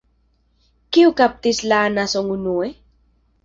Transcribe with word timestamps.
Kiu 0.97 1.11
kaptis 1.21 1.61
la 1.69 1.85
anason 1.93 2.33
unue? 2.41 2.75